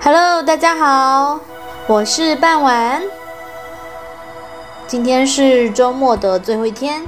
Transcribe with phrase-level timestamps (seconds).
[0.00, 1.40] Hello，大家好，
[1.88, 3.02] 我是半晚。
[4.86, 7.04] 今天是周末的最后一天，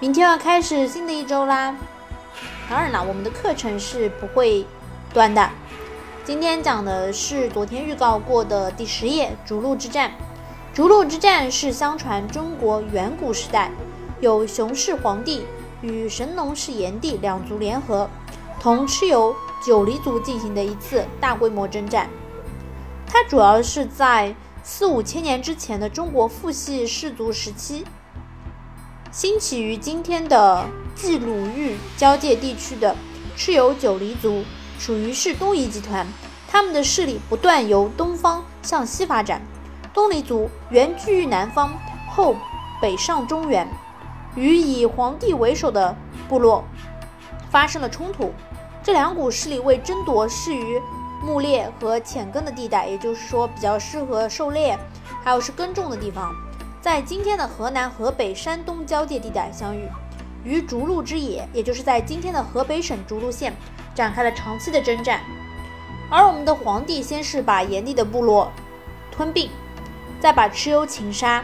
[0.00, 1.76] 明天要开始新的一周啦。
[2.68, 4.66] 当然了，我们的课程是不会
[5.12, 5.48] 断的。
[6.24, 10.10] 今天讲的是昨天预告过的第十页——逐鹿之战。
[10.74, 13.70] 逐鹿之战是相传中国远古时代
[14.18, 15.46] 有熊氏皇帝
[15.82, 18.10] 与神农氏炎帝两族联合，
[18.60, 22.10] 同蚩尤、九黎族进行的一次大规模征战。
[23.14, 27.84] 它主要是在四五千年之前的中国父系氏族时期，
[29.12, 32.96] 兴起于今天的冀鲁豫交界地区的
[33.36, 34.42] 蚩尤九黎族，
[34.80, 36.04] 属于是东夷集团。
[36.48, 39.40] 他们的势力不断由东方向西发展。
[39.92, 41.72] 东黎族原居于南方，
[42.10, 42.34] 后
[42.82, 43.68] 北上中原，
[44.34, 45.96] 与以黄帝为首的
[46.28, 46.64] 部落
[47.48, 48.34] 发生了冲突。
[48.82, 50.82] 这两股势力为争夺适于
[51.24, 54.78] 牧猎和浅耕的地带，也就是说比较适合狩猎，
[55.24, 56.34] 还有是耕种的地方，
[56.82, 59.88] 在今天的河南、河北、山东交界地带相遇，
[60.44, 63.54] 于逐鹿之野，也就是在今天的河北省逐鹿县
[63.94, 65.20] 展开了长期的征战。
[66.10, 68.52] 而我们的皇帝先是把炎帝的部落
[69.10, 69.48] 吞并，
[70.20, 71.42] 再把蚩尤擒杀。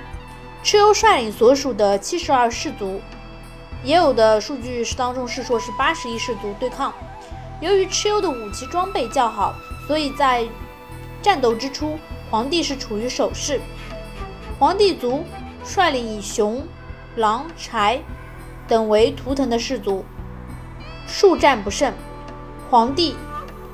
[0.62, 3.00] 蚩尤率领所属的七十二氏族，
[3.82, 6.92] 也有的数据是当中是说是八十一氏族对抗。
[7.60, 9.54] 由于蚩尤的武器装备较好。
[9.86, 10.46] 所以在
[11.20, 11.98] 战斗之初，
[12.30, 13.60] 皇帝是处于守势。
[14.56, 15.24] 皇帝族
[15.64, 16.64] 率领以熊、
[17.16, 17.98] 狼、豺
[18.68, 20.04] 等为图腾的氏族，
[21.08, 21.92] 数战不胜。
[22.70, 23.16] 皇帝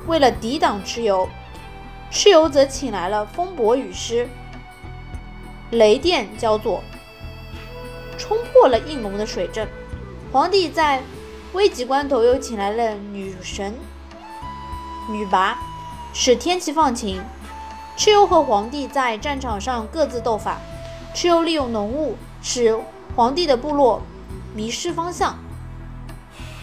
[0.07, 1.29] 为了抵挡蚩尤，
[2.11, 4.27] 蚩尤则请来了风伯雨师，
[5.69, 6.81] 雷电交作，
[8.17, 9.67] 冲破了应龙的水阵。
[10.31, 11.03] 皇帝在
[11.53, 13.73] 危急关头又请来了女神
[15.09, 15.55] 女魃。
[16.13, 17.21] 使天气放晴，
[17.97, 20.57] 蚩尤和皇帝在战场上各自斗法。
[21.13, 22.77] 蚩尤利用浓雾使
[23.15, 24.01] 皇帝的部落
[24.55, 25.35] 迷失方向，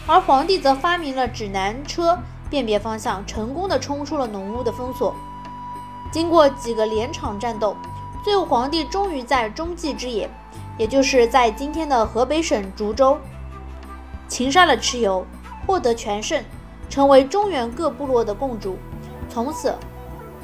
[0.06, 2.18] 而皇帝则发明了指南车
[2.50, 5.14] 辨别方向，成功的冲出了浓雾的封锁。
[6.12, 7.76] 经过几个连场战斗，
[8.24, 10.28] 最后皇帝终于在中继之野，
[10.78, 13.18] 也就是在今天的河北省涿州，
[14.28, 15.26] 擒杀了蚩尤，
[15.66, 16.42] 获得全胜，
[16.88, 18.78] 成为中原各部落的共主。
[19.28, 19.76] 从此，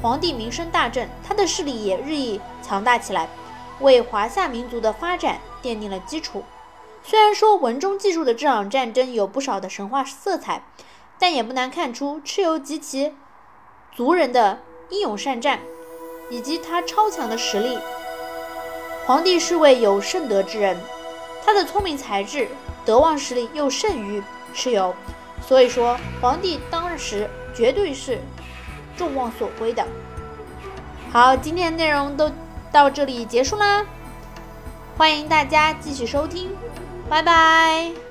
[0.01, 3.29] 皇帝名声大振，他的势力也日益强大起来，
[3.79, 6.43] 为华夏民族的发展奠定了基础。
[7.03, 10.63] 虽然说文中记述的这场战争有不少的神话色彩，
[11.17, 13.13] 但也不难看出蚩尤及其
[13.91, 14.59] 族人的
[14.89, 15.59] 英勇善战，
[16.29, 17.79] 以及他超强的实力。
[19.05, 20.79] 皇帝是位有圣德之人，
[21.51, 22.47] 他的聪明才智、
[22.85, 24.23] 德望实力又胜于
[24.55, 24.95] 蚩尤，
[25.45, 28.19] 所以说皇帝当时绝对是。
[28.97, 29.83] 众望所归的。
[31.11, 32.29] 好，今天的内容都
[32.71, 33.83] 到这里结束啦，
[34.97, 36.51] 欢迎大家继续收听，
[37.09, 38.10] 拜拜。